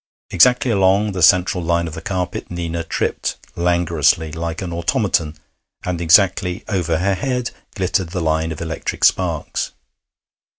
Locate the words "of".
1.87-1.93, 8.51-8.61